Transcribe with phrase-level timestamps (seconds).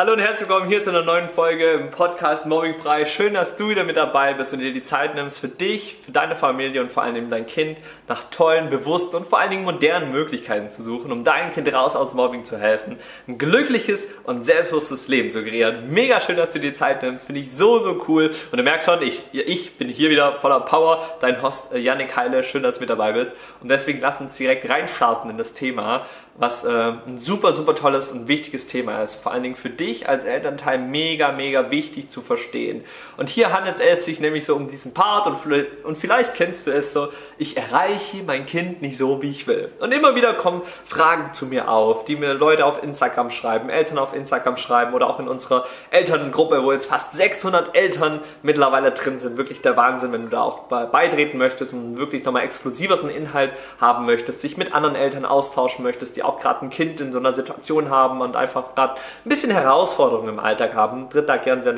[0.00, 3.04] Hallo und herzlich willkommen hier zu einer neuen Folge im Podcast Mobbing frei.
[3.04, 6.10] Schön, dass du wieder mit dabei bist und dir die Zeit nimmst für dich, für
[6.10, 7.76] deine Familie und vor allem dein Kind
[8.08, 11.96] nach tollen, bewussten und vor allen Dingen modernen Möglichkeiten zu suchen, um deinem Kind raus
[11.96, 12.96] aus Mobbing zu helfen,
[13.28, 15.90] ein glückliches und selbstbewusstes Leben zu kreieren.
[15.90, 17.26] Mega schön, dass du dir die Zeit nimmst.
[17.26, 18.34] Finde ich so, so cool.
[18.50, 21.04] Und du merkst schon, ich, ich bin hier wieder voller Power.
[21.20, 21.86] Dein Host äh,
[22.16, 22.42] Heile.
[22.42, 23.34] Schön, dass du mit dabei bist.
[23.60, 26.06] Und deswegen lass uns direkt reinstarten in das Thema,
[26.36, 29.16] was äh, ein super, super tolles und wichtiges Thema ist.
[29.16, 32.84] Vor allen Dingen für dich als Elternteil mega, mega wichtig zu verstehen.
[33.16, 35.38] Und hier handelt es sich nämlich so um diesen Part und,
[35.84, 37.08] und vielleicht kennst du es so,
[37.38, 39.70] ich erreiche mein Kind nicht so, wie ich will.
[39.80, 43.98] Und immer wieder kommen Fragen zu mir auf, die mir Leute auf Instagram schreiben, Eltern
[43.98, 49.20] auf Instagram schreiben oder auch in unserer Elterngruppe, wo jetzt fast 600 Eltern mittlerweile drin
[49.20, 49.36] sind.
[49.36, 54.06] Wirklich der Wahnsinn, wenn du da auch beitreten möchtest und wirklich nochmal exklusiveren Inhalt haben
[54.06, 57.32] möchtest, dich mit anderen Eltern austauschen möchtest, die auch gerade ein Kind in so einer
[57.32, 61.74] Situation haben und einfach gerade ein bisschen Herausforderungen im Alltag haben, tritt da gerne sehr,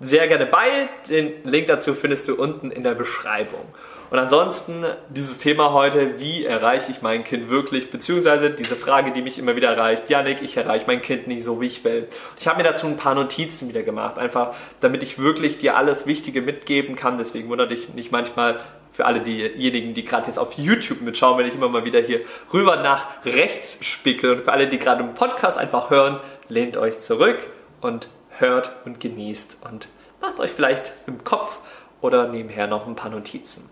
[0.00, 0.88] sehr gerne bei.
[1.08, 3.64] Den Link dazu findest du unten in der Beschreibung.
[4.10, 9.22] Und ansonsten dieses Thema heute, wie erreiche ich mein Kind wirklich, beziehungsweise diese Frage, die
[9.22, 12.08] mich immer wieder erreicht, Janik, ich erreiche mein Kind nicht so, wie ich will.
[12.38, 16.06] Ich habe mir dazu ein paar Notizen wieder gemacht, einfach damit ich wirklich dir alles
[16.06, 17.18] Wichtige mitgeben kann.
[17.18, 18.58] Deswegen wundert dich nicht manchmal,
[18.92, 22.20] für alle diejenigen, die gerade jetzt auf YouTube mitschauen, wenn ich immer mal wieder hier
[22.52, 26.18] rüber nach rechts spicke und für alle, die gerade im Podcast einfach hören,
[26.50, 27.38] lehnt euch zurück
[27.80, 29.88] und hört und genießt und
[30.20, 31.58] macht euch vielleicht im Kopf
[32.00, 33.70] oder nebenher noch ein paar Notizen.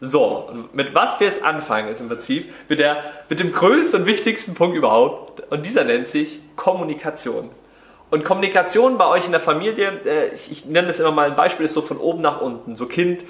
[0.00, 4.06] So, mit was wir jetzt anfangen, ist im Prinzip mit, der, mit dem größten und
[4.06, 7.50] wichtigsten Punkt überhaupt und dieser nennt sich Kommunikation.
[8.10, 11.36] Und Kommunikation bei euch in der Familie, äh, ich, ich nenne das immer mal ein
[11.36, 13.24] Beispiel, ist so von oben nach unten, so Kind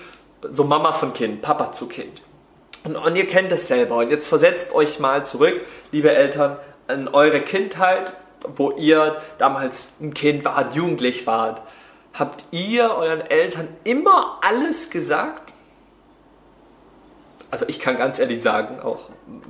[0.50, 2.22] so Mama von Kind, Papa zu Kind.
[2.84, 3.96] Und, und ihr kennt es selber.
[3.96, 5.60] Und jetzt versetzt euch mal zurück,
[5.92, 6.56] liebe Eltern,
[6.88, 8.12] in eure Kindheit,
[8.56, 11.62] wo ihr damals ein Kind wart, jugendlich wart.
[12.14, 15.47] Habt ihr euren Eltern immer alles gesagt?
[17.50, 18.98] Also ich kann ganz ehrlich sagen, auch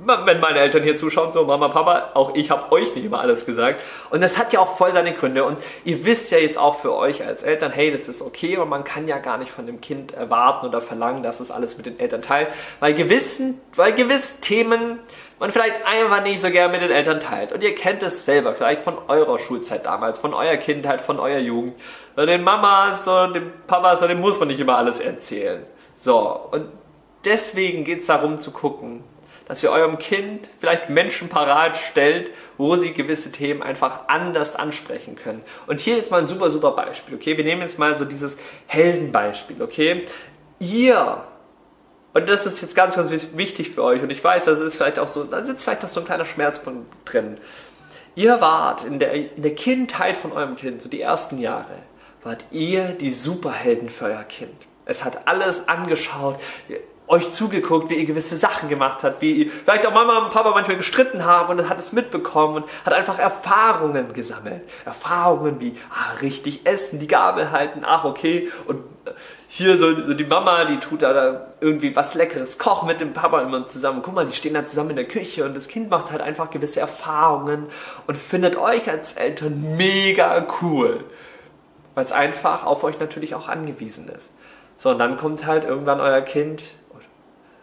[0.05, 3.45] wenn meine Eltern hier zuschauen, so Mama, Papa, auch ich habe euch nicht immer alles
[3.45, 3.81] gesagt.
[4.09, 5.43] Und das hat ja auch voll seine Gründe.
[5.43, 8.69] Und ihr wisst ja jetzt auch für euch als Eltern, hey, das ist okay und
[8.69, 11.85] man kann ja gar nicht von dem Kind erwarten oder verlangen, dass es alles mit
[11.85, 12.47] den Eltern teilt,
[12.79, 14.99] weil gewissen, weil gewisse Themen
[15.39, 17.51] man vielleicht einfach nicht so gern mit den Eltern teilt.
[17.51, 21.39] Und ihr kennt es selber, vielleicht von eurer Schulzeit damals, von eurer Kindheit, von eurer
[21.39, 21.75] Jugend.
[22.17, 25.65] Den Mamas und dem Papas, dem muss man nicht immer alles erzählen.
[25.95, 26.65] So, und
[27.25, 29.03] deswegen geht es darum zu gucken,
[29.49, 35.15] dass ihr eurem Kind vielleicht Menschen parat stellt, wo sie gewisse Themen einfach anders ansprechen
[35.15, 35.41] können.
[35.65, 37.35] Und hier jetzt mal ein super, super Beispiel, okay?
[37.35, 38.37] Wir nehmen jetzt mal so dieses
[38.67, 40.05] Heldenbeispiel, okay?
[40.59, 41.23] Ihr,
[42.13, 44.99] und das ist jetzt ganz, ganz wichtig für euch, und ich weiß, das ist vielleicht
[44.99, 47.39] auch so, da sitzt vielleicht auch so ein kleiner Schmerzpunkt drin.
[48.13, 51.83] Ihr wart in der, in der Kindheit von eurem Kind, so die ersten Jahre,
[52.21, 54.53] wart ihr die Superhelden für euer Kind.
[54.85, 56.39] Es hat alles angeschaut
[57.09, 60.51] euch zugeguckt, wie ihr gewisse Sachen gemacht habt, wie ihr vielleicht auch Mama und Papa
[60.51, 64.61] manchmal gestritten haben und hat es mitbekommen und hat einfach Erfahrungen gesammelt.
[64.85, 69.11] Erfahrungen wie, ah, richtig essen, die Gabel halten, ach, okay, und äh,
[69.47, 73.41] hier so, so die Mama, die tut da irgendwie was Leckeres kochen mit dem Papa
[73.41, 74.01] immer zusammen.
[74.03, 76.51] Guck mal, die stehen da zusammen in der Küche und das Kind macht halt einfach
[76.51, 77.65] gewisse Erfahrungen
[78.05, 81.03] und findet euch als Eltern mega cool.
[81.95, 84.29] Weil es einfach auf euch natürlich auch angewiesen ist.
[84.77, 86.63] So, und dann kommt halt irgendwann euer Kind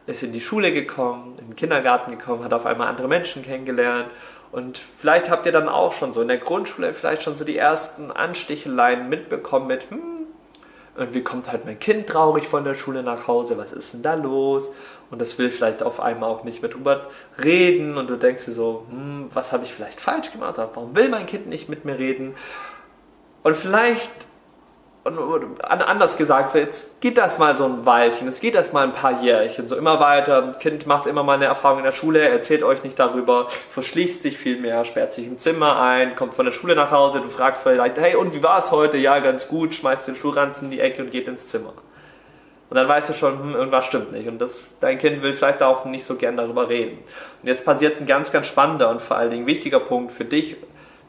[0.06, 4.08] ist in die Schule gekommen, in den Kindergarten gekommen, hat auf einmal andere Menschen kennengelernt.
[4.52, 7.58] Und vielleicht habt ihr dann auch schon so in der Grundschule vielleicht schon so die
[7.58, 10.26] ersten Ansticheleien mitbekommen mit, hm,
[10.96, 14.14] irgendwie kommt halt mein Kind traurig von der Schule nach Hause, was ist denn da
[14.14, 14.70] los?
[15.10, 17.08] Und das will vielleicht auf einmal auch nicht mehr drüber
[17.42, 20.54] reden und du denkst dir so, hm, was habe ich vielleicht falsch gemacht?
[20.56, 22.34] Warum will mein Kind nicht mit mir reden?
[23.42, 24.26] Und vielleicht
[25.06, 29.22] anders gesagt, jetzt geht das mal so ein Weilchen, jetzt geht das mal ein paar
[29.22, 30.52] Jährchen, so immer weiter.
[30.58, 34.36] Kind macht immer mal eine Erfahrung in der Schule, erzählt euch nicht darüber, verschließt sich
[34.36, 37.62] viel mehr, sperrt sich im Zimmer ein, kommt von der Schule nach Hause, du fragst
[37.62, 38.96] vielleicht, hey, und wie war es heute?
[38.96, 41.72] Ja, ganz gut, schmeißt den Schulranzen in die Ecke und geht ins Zimmer.
[42.68, 44.26] Und dann weißt du schon, hm, irgendwas stimmt nicht.
[44.26, 46.98] Und das, dein Kind will vielleicht auch nicht so gern darüber reden.
[47.42, 50.56] Und jetzt passiert ein ganz, ganz spannender und vor allen Dingen wichtiger Punkt für dich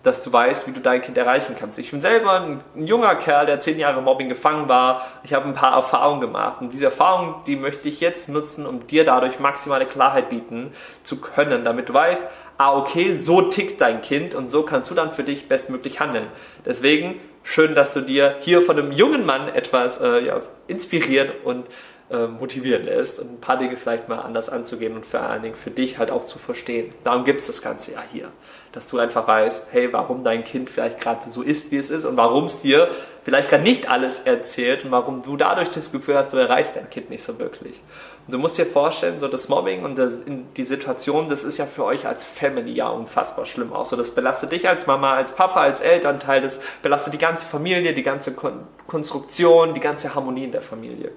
[0.03, 1.79] dass du weißt, wie du dein Kind erreichen kannst.
[1.79, 5.05] Ich bin selber ein, ein junger Kerl, der zehn Jahre Mobbing gefangen war.
[5.23, 8.87] Ich habe ein paar Erfahrungen gemacht und diese Erfahrungen, die möchte ich jetzt nutzen, um
[8.87, 10.71] dir dadurch maximale Klarheit bieten
[11.03, 12.25] zu können, damit du weißt,
[12.57, 16.27] ah okay, so tickt dein Kind und so kannst du dann für dich bestmöglich handeln.
[16.65, 21.65] Deswegen schön, dass du dir hier von einem jungen Mann etwas äh, ja, inspirieren und
[22.09, 25.71] motivieren lässt und ein paar Dinge vielleicht mal anders anzugehen und vor allen Dingen für
[25.71, 26.93] dich halt auch zu verstehen.
[27.03, 28.31] Darum gibt es das Ganze ja hier.
[28.71, 32.05] Dass du einfach weißt, hey, warum dein Kind vielleicht gerade so ist, wie es ist
[32.05, 32.87] und warum es dir
[33.25, 36.89] vielleicht gerade nicht alles erzählt und warum du dadurch das Gefühl hast, du erreichst dein
[36.89, 37.81] Kind nicht so wirklich.
[38.25, 40.11] Und du musst dir vorstellen, so das Mobbing und das,
[40.55, 43.85] die Situation, das ist ja für euch als Family ja unfassbar schlimm auch.
[43.85, 47.93] So, das belastet dich als Mama, als Papa, als Elternteil, das belastet die ganze Familie,
[47.93, 51.11] die ganze Kon Konstruktion, die ganze Harmonie in der Familie.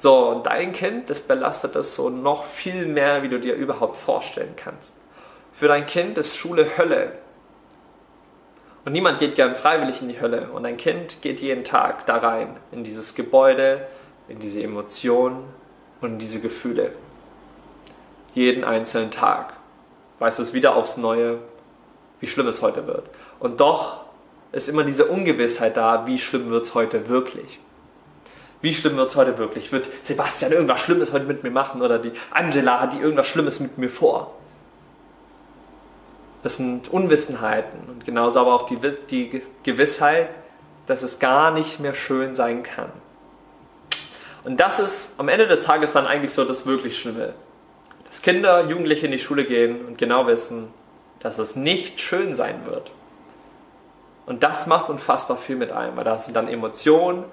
[0.00, 3.96] So, und dein Kind, das belastet das so noch viel mehr, wie du dir überhaupt
[3.96, 4.96] vorstellen kannst.
[5.52, 7.18] Für dein Kind ist Schule Hölle.
[8.84, 10.50] Und niemand geht gern freiwillig in die Hölle.
[10.52, 13.88] Und dein Kind geht jeden Tag da rein, in dieses Gebäude,
[14.28, 15.42] in diese Emotionen,
[16.00, 16.92] und diese Gefühle.
[18.34, 19.54] Jeden einzelnen Tag
[20.20, 21.40] weiß es wieder aufs Neue,
[22.20, 23.10] wie schlimm es heute wird.
[23.40, 24.04] Und doch
[24.52, 27.58] ist immer diese Ungewissheit da, wie schlimm wird es heute wirklich.
[28.60, 29.70] Wie schlimm wird es heute wirklich?
[29.70, 33.60] Wird Sebastian irgendwas Schlimmes heute mit mir machen oder die Angela hat die irgendwas Schlimmes
[33.60, 34.34] mit mir vor?
[36.42, 38.78] Das sind Unwissenheiten und genauso aber auch die,
[39.10, 40.28] die Gewissheit,
[40.86, 42.90] dass es gar nicht mehr schön sein kann.
[44.44, 47.34] Und das ist am Ende des Tages dann eigentlich so das wirklich Schlimme.
[48.08, 50.68] Dass Kinder, Jugendliche in die Schule gehen und genau wissen,
[51.20, 52.90] dass es nicht schön sein wird.
[54.26, 57.24] Und das macht unfassbar viel mit einem, weil da sind dann Emotionen,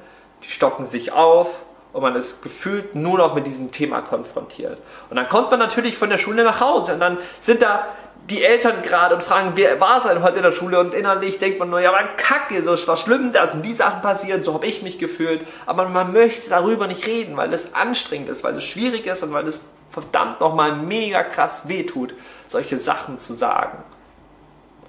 [0.46, 1.50] die stocken sich auf
[1.94, 4.80] und man ist gefühlt nur noch mit diesem Thema konfrontiert.
[5.10, 7.88] Und dann kommt man natürlich von der Schule nach Hause und dann sind da
[8.30, 10.80] die Eltern gerade und fragen, wer war es denn heute in der Schule?
[10.80, 14.02] Und innerlich denkt man nur, ja, man kacke, so was schlimm, da sind die Sachen
[14.02, 15.46] passiert, so habe ich mich gefühlt.
[15.68, 19.32] Aber man möchte darüber nicht reden, weil es anstrengend ist, weil es schwierig ist und
[19.32, 22.16] weil es verdammt nochmal mega krass wehtut,
[22.48, 23.84] solche Sachen zu sagen.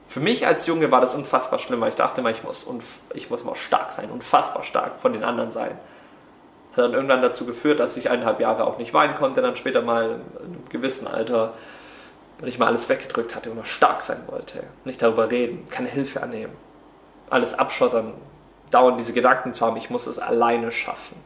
[0.09, 2.67] Für mich als Junge war das unfassbar schlimm, weil ich dachte immer, ich muss,
[3.15, 5.79] ich muss mal stark sein, unfassbar stark von den anderen sein.
[6.73, 9.83] Hat dann irgendwann dazu geführt, dass ich eineinhalb Jahre auch nicht weinen konnte, dann später
[9.83, 11.53] mal in einem gewissen Alter
[12.39, 14.63] weil ich mal alles weggedrückt hatte und stark sein wollte.
[14.85, 16.53] Nicht darüber reden, keine Hilfe annehmen.
[17.31, 18.13] Alles abschottern,
[18.71, 21.17] dauernd diese Gedanken zu haben, ich muss es alleine schaffen.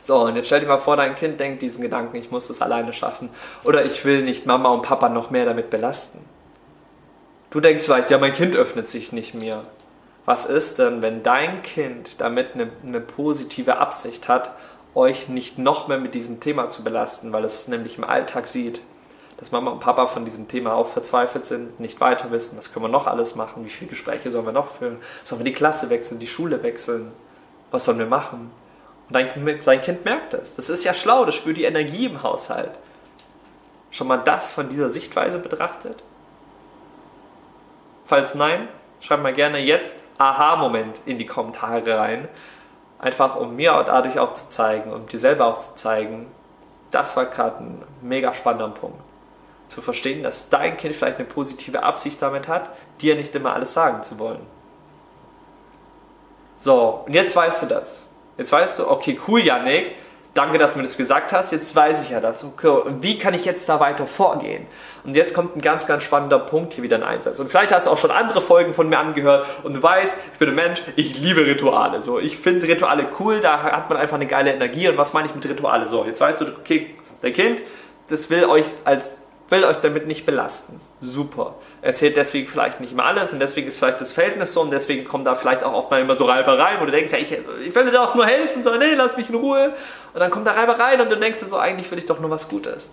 [0.00, 2.62] So, und jetzt stell dir mal vor, dein Kind denkt diesen Gedanken, ich muss es
[2.62, 3.28] alleine schaffen.
[3.64, 6.24] Oder ich will nicht Mama und Papa noch mehr damit belasten.
[7.50, 9.64] Du denkst vielleicht, ja, mein Kind öffnet sich nicht mehr.
[10.24, 14.50] Was ist denn, wenn dein Kind damit eine, eine positive Absicht hat,
[14.94, 18.80] euch nicht noch mehr mit diesem Thema zu belasten, weil es nämlich im Alltag sieht,
[19.36, 22.86] dass Mama und Papa von diesem Thema auch verzweifelt sind, nicht weiter wissen, was können
[22.86, 25.90] wir noch alles machen, wie viele Gespräche sollen wir noch führen, sollen wir die Klasse
[25.90, 27.12] wechseln, die Schule wechseln,
[27.70, 28.50] was sollen wir machen?
[29.08, 30.56] Und dein, dein Kind merkt das.
[30.56, 32.72] Das ist ja schlau, das spürt die Energie im Haushalt.
[33.90, 36.02] Schon mal das von dieser Sichtweise betrachtet?
[38.06, 38.68] Falls nein,
[39.00, 42.28] schreib mal gerne jetzt Aha-Moment in die Kommentare rein.
[42.98, 46.28] Einfach um mir dadurch auch zu zeigen, um dir selber auch zu zeigen,
[46.90, 49.00] das war gerade ein mega spannender Punkt
[49.66, 52.70] zu verstehen, dass dein Kind vielleicht eine positive Absicht damit hat,
[53.00, 54.46] dir nicht immer alles sagen zu wollen.
[56.56, 58.08] So, und jetzt weißt du das.
[58.38, 59.96] Jetzt weißt du, okay, cool, Yannick,
[60.36, 62.44] danke, dass du mir das gesagt hast, jetzt weiß ich ja das.
[62.44, 64.66] Okay, und wie kann ich jetzt da weiter vorgehen?
[65.04, 67.38] Und jetzt kommt ein ganz, ganz spannender Punkt hier wieder in Einsatz.
[67.40, 70.38] Und vielleicht hast du auch schon andere Folgen von mir angehört und du weißt, ich
[70.38, 72.02] bin ein Mensch, ich liebe Rituale.
[72.02, 74.88] So, ich finde Rituale cool, da hat man einfach eine geile Energie.
[74.88, 75.88] Und was meine ich mit Rituale?
[75.88, 77.62] So, jetzt weißt du, okay, dein Kind,
[78.08, 80.80] das will euch als will euch damit nicht belasten.
[81.00, 81.54] Super.
[81.82, 85.04] Erzählt deswegen vielleicht nicht immer alles und deswegen ist vielleicht das Verhältnis so und deswegen
[85.04, 87.74] kommen da vielleicht auch oft mal immer so Reibereien, wo du denkst, ja, ich, ich
[87.74, 89.72] will dir doch nur helfen, so, nee, lass mich in Ruhe.
[90.14, 92.30] Und dann kommt da Reibereien und du denkst dir so, eigentlich will ich doch nur
[92.30, 92.88] was Gutes.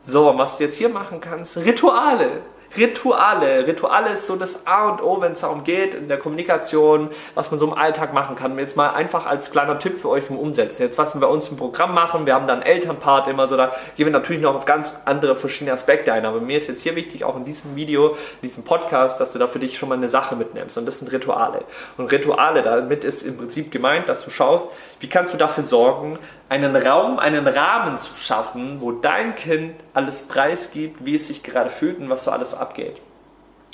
[0.00, 2.42] So, was du jetzt hier machen kannst, Rituale.
[2.76, 3.66] Rituale.
[3.66, 7.50] Rituale ist so das A und O, wenn es darum geht, in der Kommunikation, was
[7.50, 8.58] man so im Alltag machen kann.
[8.58, 10.82] Jetzt mal einfach als kleiner Tipp für euch im Umsetzen.
[10.82, 13.56] Jetzt, was wir bei uns im Programm machen, wir haben da einen Elternpart immer so,
[13.56, 16.26] da gehen wir natürlich noch auf ganz andere verschiedene Aspekte ein.
[16.26, 19.38] Aber mir ist jetzt hier wichtig, auch in diesem Video, in diesem Podcast, dass du
[19.38, 20.76] da für dich schon mal eine Sache mitnimmst.
[20.76, 21.64] Und das sind Rituale.
[21.96, 24.68] Und Rituale, damit ist im Prinzip gemeint, dass du schaust,
[25.00, 30.28] wie kannst du dafür sorgen, einen Raum, einen Rahmen zu schaffen, wo dein Kind alles
[30.28, 32.96] preisgibt, wie es sich gerade fühlt und was so alles abgeht.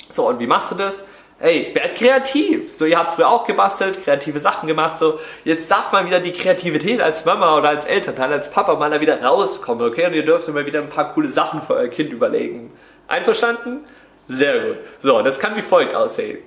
[0.09, 1.05] So, und wie machst du das?
[1.37, 2.75] Hey, werd kreativ.
[2.75, 4.97] So, ihr habt früher auch gebastelt, kreative Sachen gemacht.
[4.97, 8.89] So, jetzt darf mal wieder die Kreativität als Mama oder als Elternteil, als Papa mal
[8.89, 10.05] da wieder rauskommen, okay?
[10.05, 12.71] Und ihr dürft mal wieder ein paar coole Sachen für euer Kind überlegen.
[13.07, 13.83] Einverstanden?
[14.27, 14.77] Sehr gut.
[14.99, 16.39] So, das kann wie folgt aussehen.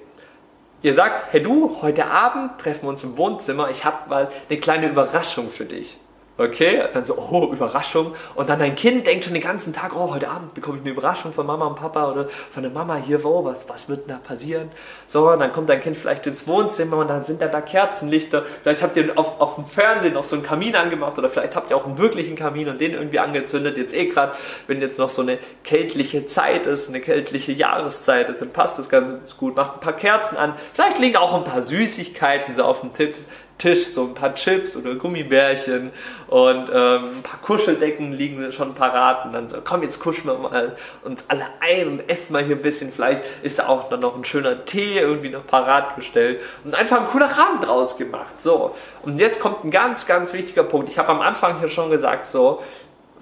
[0.80, 3.68] Ihr sagt, hey du, heute Abend treffen wir uns im Wohnzimmer.
[3.70, 5.98] Ich habe mal eine kleine Überraschung für dich.
[6.40, 8.14] Okay, dann so, oh, Überraschung.
[8.36, 10.92] Und dann dein Kind denkt schon den ganzen Tag, oh, heute Abend bekomme ich eine
[10.92, 14.14] Überraschung von Mama und Papa oder von der Mama hier, wo, was, was wird denn
[14.14, 14.70] da passieren?
[15.08, 18.44] So, und dann kommt dein Kind vielleicht ins Wohnzimmer und dann sind da da Kerzenlichter.
[18.62, 21.70] Vielleicht habt ihr auf, auf dem Fernsehen noch so einen Kamin angemacht oder vielleicht habt
[21.70, 23.76] ihr auch einen wirklichen Kamin und den irgendwie angezündet.
[23.76, 24.30] Jetzt eh gerade,
[24.68, 28.88] wenn jetzt noch so eine kältliche Zeit ist, eine kältliche Jahreszeit ist, dann passt das
[28.88, 29.56] ganz gut.
[29.56, 30.54] Macht ein paar Kerzen an.
[30.72, 33.16] Vielleicht liegen auch ein paar Süßigkeiten so auf dem Tipp
[33.58, 35.90] Tisch so ein paar Chips oder Gummibärchen
[36.28, 40.48] und ähm, ein paar Kuscheldecken liegen schon parat und dann so, komm, jetzt kuscheln wir
[40.48, 42.92] mal uns alle ein und essen mal hier ein bisschen.
[42.92, 47.00] Vielleicht ist da auch dann noch ein schöner Tee irgendwie noch parat gestellt und einfach
[47.00, 48.40] ein cooler Rahmen draus gemacht.
[48.40, 50.88] So, und jetzt kommt ein ganz, ganz wichtiger Punkt.
[50.88, 52.62] Ich habe am Anfang hier schon gesagt, so,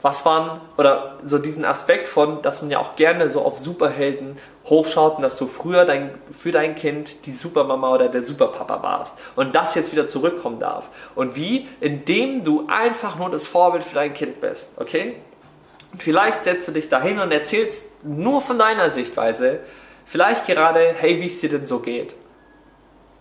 [0.03, 4.39] was waren, oder so diesen Aspekt von, dass man ja auch gerne so auf Superhelden
[4.67, 9.19] hochschaut und dass du früher dein, für dein Kind die Supermama oder der Superpapa warst
[9.37, 10.89] und das jetzt wieder zurückkommen darf.
[11.15, 11.69] Und wie?
[11.81, 15.17] Indem du einfach nur das Vorbild für dein Kind bist, okay?
[15.99, 19.61] Vielleicht setzt du dich dahin und erzählst nur von deiner Sichtweise,
[20.05, 22.17] vielleicht gerade, hey, wie es dir denn so geht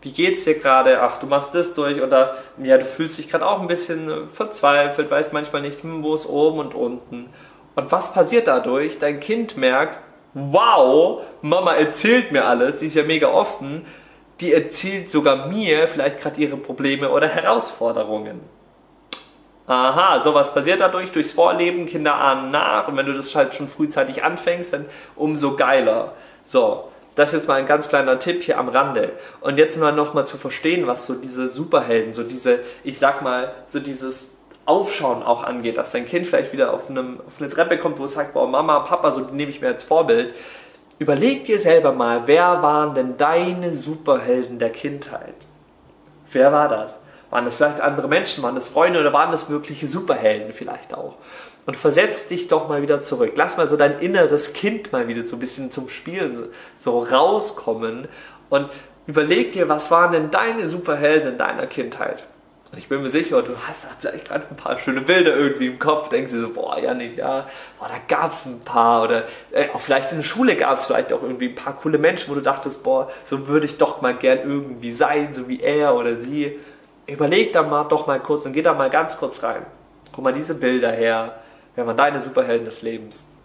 [0.05, 1.01] wie geht's dir gerade?
[1.01, 5.09] Ach, du machst das durch oder ja, du fühlst dich gerade auch ein bisschen verzweifelt,
[5.09, 7.31] weißt manchmal nicht, hm, wo ist oben und unten.
[7.73, 8.99] Und was passiert dadurch?
[8.99, 9.97] Dein Kind merkt,
[10.35, 13.83] wow, Mama erzählt mir alles, die ist ja mega offen,
[14.41, 18.41] die erzählt sogar mir vielleicht gerade ihre Probleme oder Herausforderungen.
[19.65, 23.67] Aha, sowas passiert dadurch, durchs Vorleben, Kinder ahnen nach und wenn du das halt schon
[23.67, 24.85] frühzeitig anfängst, dann
[25.15, 26.13] umso geiler.
[26.43, 29.13] So, das ist jetzt mal ein ganz kleiner Tipp hier am Rande.
[29.41, 33.53] Und jetzt mal nochmal zu verstehen, was so diese Superhelden, so diese, ich sag mal,
[33.67, 37.77] so dieses Aufschauen auch angeht, dass dein Kind vielleicht wieder auf, einem, auf eine Treppe
[37.77, 40.33] kommt, wo es sagt, boah, Mama, Papa, so nehme ich mir als Vorbild.
[40.99, 45.35] Überleg dir selber mal, wer waren denn deine Superhelden der Kindheit?
[46.31, 46.97] Wer war das?
[47.35, 48.41] Waren das vielleicht andere Menschen?
[48.43, 51.17] Waren das Freunde oder waren das wirkliche Superhelden vielleicht auch?
[51.65, 53.33] und versetz dich doch mal wieder zurück.
[53.35, 56.47] Lass mal so dein inneres Kind mal wieder so ein bisschen zum Spielen
[56.79, 58.07] so, rauskommen
[58.51, 58.69] und
[59.07, 62.23] überleg dir, was waren denn deine Superhelden in deiner Kindheit?
[62.71, 65.67] Und ich bin mir sicher, du hast da vielleicht gerade ein paar schöne Bilder irgendwie
[65.67, 67.47] im Kopf, denkst dir so, boah, Janik, ja,
[67.79, 70.85] boah, da gab es ein paar oder äh, auch vielleicht in der Schule gab es
[70.85, 74.01] vielleicht auch irgendwie ein paar coole Menschen, wo du dachtest, boah, so würde ich doch
[74.01, 76.59] mal gern irgendwie sein, so wie er oder sie.
[77.07, 79.65] Überleg da mal doch mal kurz und geh da mal ganz kurz rein.
[80.11, 81.35] Guck mal diese Bilder her
[81.75, 83.35] Wer waren deine Superhelden des Lebens?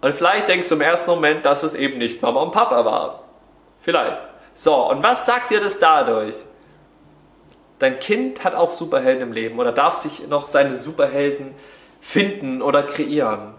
[0.00, 3.24] Und vielleicht denkst du im ersten Moment, dass es eben nicht Mama und Papa war.
[3.80, 4.20] Vielleicht.
[4.54, 6.34] So, und was sagt dir das dadurch?
[7.78, 11.54] Dein Kind hat auch Superhelden im Leben oder darf sich noch seine Superhelden
[12.00, 13.54] finden oder kreieren.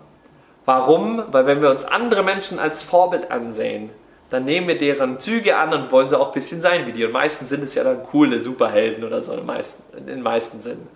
[0.66, 1.24] Warum?
[1.32, 3.92] Weil wenn wir uns andere Menschen als Vorbild ansehen,
[4.30, 7.06] dann nehmen wir deren Züge an und wollen sie auch ein bisschen sein wie die.
[7.06, 10.62] Und meistens sind es ja dann coole Superhelden oder so in den meisten, in meisten
[10.62, 10.88] Sinnen.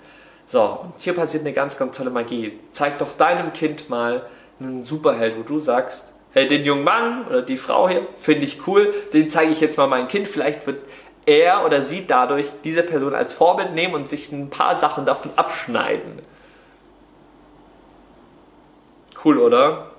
[0.46, 2.60] So, und hier passiert eine ganz, ganz tolle Magie.
[2.72, 4.24] Zeig doch deinem Kind mal
[4.60, 8.68] einen Superheld, wo du sagst, hey, den jungen Mann oder die Frau hier finde ich
[8.68, 10.28] cool, den zeige ich jetzt mal meinem Kind.
[10.28, 10.80] Vielleicht wird
[11.26, 15.32] er oder sie dadurch diese Person als Vorbild nehmen und sich ein paar Sachen davon
[15.38, 16.20] abschneiden.
[19.24, 19.92] Cool, oder?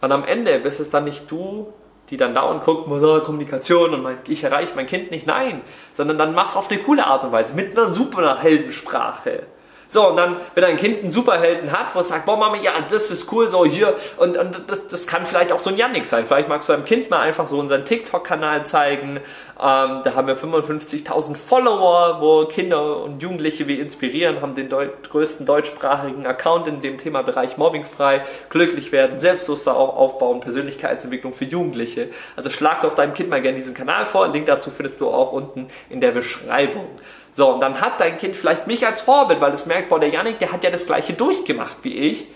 [0.00, 1.72] Und am Ende bist es dann nicht du,
[2.10, 5.26] die dann da und guckt, so, Kommunikation und mein, ich erreiche mein Kind nicht.
[5.26, 5.62] Nein,
[5.94, 9.44] sondern dann mach's auf eine coole Art und Weise, mit einer super Heldensprache.
[9.90, 12.74] So, und dann, wenn ein Kind einen Superhelden hat, wo es sagt, boah Mama, ja,
[12.88, 16.06] das ist cool, so hier, und, und das, das kann vielleicht auch so ein Yannick
[16.06, 16.26] sein.
[16.28, 19.18] Vielleicht magst du deinem Kind mal einfach so unseren TikTok-Kanal zeigen.
[19.62, 24.88] Ähm, da haben wir 55.000 Follower, wo Kinder und Jugendliche wir inspirieren, haben den Deu
[25.10, 32.08] größten deutschsprachigen Account in dem Themabereich mobbingfrei, glücklich werden, selbstbewusster aufbauen, Persönlichkeitsentwicklung für Jugendliche.
[32.36, 34.28] Also schlag doch deinem Kind mal gerne diesen Kanal vor.
[34.28, 36.86] Link dazu findest du auch unten in der Beschreibung.
[37.30, 40.08] So, und dann hat dein Kind vielleicht mich als Vorbild, weil es merkt, boah, der
[40.08, 42.28] Yannick, der hat ja das gleiche durchgemacht wie ich,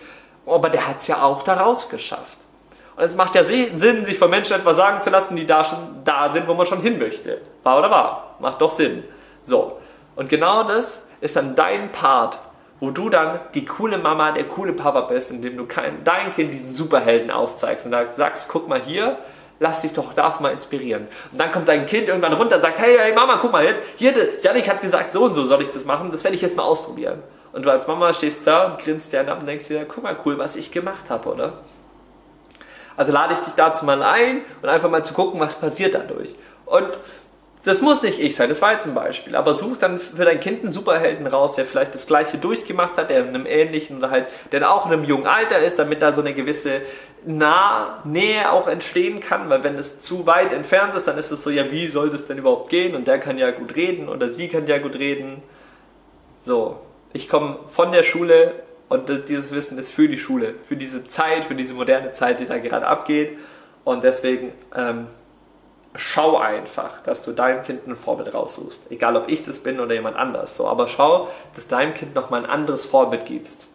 [0.44, 2.43] aber der hat es ja auch da rausgeschafft.
[2.96, 5.78] Und es macht ja Sinn, sich von Menschen etwas sagen zu lassen, die da schon
[6.04, 7.40] da sind, wo man schon hin möchte.
[7.62, 8.36] Wahr oder wahr?
[8.38, 9.02] Macht doch Sinn.
[9.42, 9.78] So.
[10.16, 12.38] Und genau das ist dann dein Part,
[12.78, 16.52] wo du dann die coole Mama, der coole Papa bist, indem du kein, dein Kind
[16.52, 19.18] diesen Superhelden aufzeigst und sagst, guck mal hier,
[19.58, 21.08] lass dich doch da mal inspirieren.
[21.32, 23.80] Und dann kommt dein Kind irgendwann runter und sagt, hey, hey Mama, guck mal jetzt,
[23.96, 26.56] hier, Janik hat gesagt, so und so soll ich das machen, das werde ich jetzt
[26.56, 27.22] mal ausprobieren.
[27.52, 30.16] Und du als Mama stehst da und grinst dir ab und denkst dir, guck mal,
[30.24, 31.52] cool, was ich gemacht habe, oder?
[32.96, 36.34] Also lade ich dich dazu mal ein und einfach mal zu gucken, was passiert dadurch.
[36.66, 36.88] Und
[37.64, 39.34] das muss nicht ich sein, das war jetzt ein Beispiel.
[39.34, 43.08] Aber such dann für dein Kind einen Superhelden raus, der vielleicht das Gleiche durchgemacht hat,
[43.08, 46.12] der in einem ähnlichen oder halt, der auch in einem jungen Alter ist, damit da
[46.12, 46.82] so eine gewisse
[47.24, 49.48] nah Nähe auch entstehen kann.
[49.48, 52.26] Weil wenn es zu weit entfernt ist, dann ist es so, ja, wie soll das
[52.26, 52.94] denn überhaupt gehen?
[52.94, 55.42] Und der kann ja gut reden oder sie kann ja gut reden.
[56.42, 56.80] So.
[57.14, 58.52] ich komme von der Schule
[58.94, 62.46] und dieses Wissen ist für die Schule, für diese Zeit, für diese moderne Zeit, die
[62.46, 63.36] da gerade abgeht.
[63.84, 65.08] Und deswegen ähm,
[65.94, 68.90] schau einfach, dass du deinem Kind ein Vorbild raussuchst.
[68.90, 70.56] Egal, ob ich das bin oder jemand anders.
[70.56, 73.68] So, aber schau, dass deinem Kind nochmal ein anderes Vorbild gibst.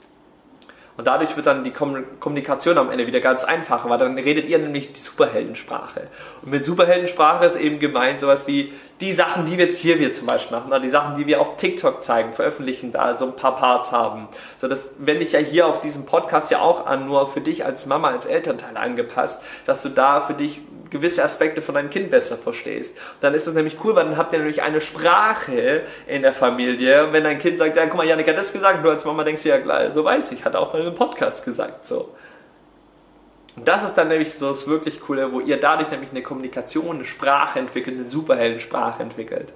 [0.99, 4.59] Und dadurch wird dann die Kommunikation am Ende wieder ganz einfach, weil dann redet ihr
[4.59, 6.09] nämlich die Superheldensprache.
[6.41, 10.11] Und mit Superheldensprache ist eben gemeint sowas wie die Sachen, die wir jetzt hier wir
[10.11, 13.37] zum Beispiel machen, oder die Sachen, die wir auf TikTok zeigen, veröffentlichen, da so ein
[13.37, 14.27] paar Parts haben.
[14.57, 17.63] So, das wende ich ja hier auf diesem Podcast ja auch an, nur für dich
[17.63, 22.11] als Mama, als Elternteil angepasst, dass du da für dich gewisse Aspekte von deinem Kind
[22.11, 22.97] besser verstehst.
[22.97, 26.33] Und dann ist es nämlich cool, weil dann habt ihr nämlich eine Sprache in der
[26.33, 27.05] Familie.
[27.05, 29.23] Und wenn dein Kind sagt, ja, guck mal, Janik hat das gesagt, du als Mama
[29.23, 32.15] denkst, ja, klar, so weiß ich, hat auch mal im Podcast gesagt, so.
[33.55, 36.95] Und das ist dann nämlich so das wirklich Coole, wo ihr dadurch nämlich eine Kommunikation,
[36.95, 39.51] eine Sprache entwickelt, eine Superheldensprache entwickelt.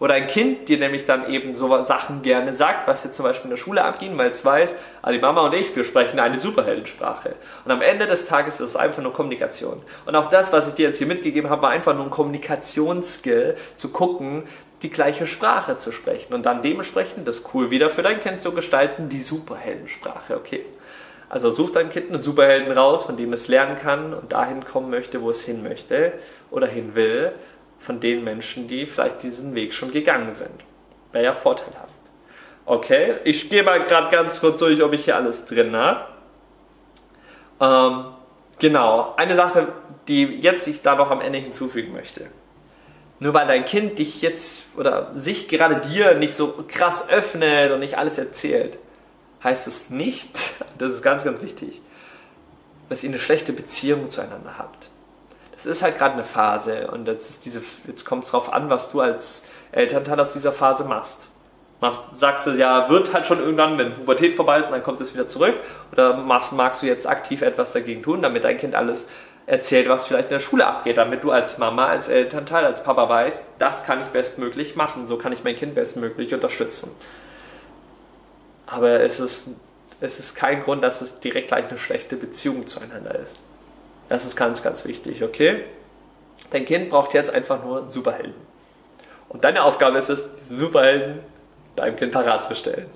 [0.00, 3.44] Oder ein Kind dir nämlich dann eben so Sachen gerne sagt, was jetzt zum Beispiel
[3.44, 4.74] in der Schule abging, weil es weiß,
[5.12, 7.34] die Mama und ich, wir sprechen eine Superheldensprache.
[7.64, 9.80] Und am Ende des Tages ist es einfach nur Kommunikation.
[10.04, 13.56] Und auch das, was ich dir jetzt hier mitgegeben habe, war einfach nur ein Kommunikationsskill,
[13.76, 14.44] zu gucken,
[14.82, 18.52] die gleiche Sprache zu sprechen und dann dementsprechend das cool wieder für dein Kind zu
[18.52, 20.64] gestalten, die Superheldensprache, okay?
[21.30, 24.90] Also such deinem Kind einen Superhelden raus, von dem es lernen kann und dahin kommen
[24.90, 26.12] möchte, wo es hin möchte
[26.50, 27.32] oder hin will
[27.84, 30.64] von den Menschen, die vielleicht diesen Weg schon gegangen sind.
[31.12, 31.92] Wäre ja vorteilhaft.
[32.64, 36.06] Okay, ich gehe mal gerade ganz kurz durch, ob ich hier alles drin habe.
[37.60, 38.06] Ähm,
[38.58, 39.68] genau, eine Sache,
[40.08, 42.26] die jetzt ich da noch am Ende hinzufügen möchte.
[43.20, 47.80] Nur weil dein Kind dich jetzt oder sich gerade dir nicht so krass öffnet und
[47.80, 48.78] nicht alles erzählt,
[49.42, 50.30] heißt es nicht,
[50.78, 51.82] das ist ganz, ganz wichtig,
[52.88, 54.88] dass ihr eine schlechte Beziehung zueinander habt
[55.66, 57.46] es ist halt gerade eine Phase und jetzt,
[57.86, 61.28] jetzt kommt es darauf an, was du als Elternteil aus dieser Phase machst.
[61.80, 62.04] machst.
[62.18, 65.26] Sagst du, ja, wird halt schon irgendwann, wenn Pubertät vorbei ist, dann kommt es wieder
[65.26, 65.54] zurück.
[65.92, 69.08] Oder machst, magst du jetzt aktiv etwas dagegen tun, damit dein Kind alles
[69.46, 73.08] erzählt, was vielleicht in der Schule abgeht, damit du als Mama, als Elternteil, als Papa
[73.08, 76.90] weißt, das kann ich bestmöglich machen, so kann ich mein Kind bestmöglich unterstützen.
[78.66, 79.50] Aber es ist,
[80.00, 83.38] es ist kein Grund, dass es direkt gleich eine schlechte Beziehung zueinander ist.
[84.08, 85.64] Das ist ganz, ganz wichtig, okay?
[86.50, 88.34] Dein Kind braucht jetzt einfach nur einen Superhelden.
[89.28, 91.20] Und deine Aufgabe ist es, diesen Superhelden
[91.76, 92.88] deinem Kind parat zu stellen.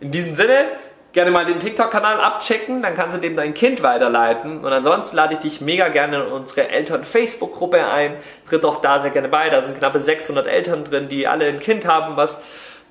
[0.00, 0.66] In diesem Sinne,
[1.12, 4.64] gerne mal den TikTok-Kanal abchecken, dann kannst du dem dein Kind weiterleiten.
[4.64, 8.16] Und ansonsten lade ich dich mega gerne in unsere Eltern-Facebook-Gruppe ein.
[8.48, 9.50] Tritt auch da sehr gerne bei.
[9.50, 12.40] Da sind knappe 600 Eltern drin, die alle ein Kind haben, was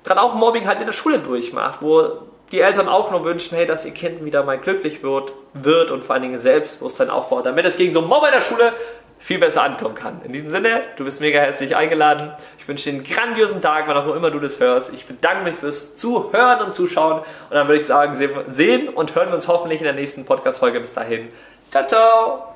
[0.04, 3.66] gerade auch Mobbing halt in der Schule durchmacht, wo die Eltern auch nur wünschen, hey,
[3.66, 7.64] dass ihr Kind wieder mal glücklich wird, wird und vor allen Dingen Selbstbewusstsein aufbaut, damit
[7.64, 8.72] es gegen so Mobber in der Schule
[9.20, 10.22] viel besser ankommen kann.
[10.24, 12.32] In diesem Sinne, du bist mega herzlich eingeladen.
[12.58, 14.92] Ich wünsche dir einen grandiosen Tag, wann auch immer du das hörst.
[14.94, 18.16] Ich bedanke mich fürs Zuhören und Zuschauen und dann würde ich sagen,
[18.48, 20.80] sehen und hören wir uns hoffentlich in der nächsten Podcast-Folge.
[20.80, 21.28] Bis dahin.
[21.70, 22.49] Ciao, ciao!